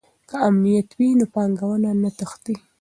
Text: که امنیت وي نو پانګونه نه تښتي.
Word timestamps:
که 0.29 0.35
امنیت 0.47 0.89
وي 0.97 1.09
نو 1.19 1.25
پانګونه 1.33 1.89
نه 2.01 2.09
تښتي. 2.17 2.55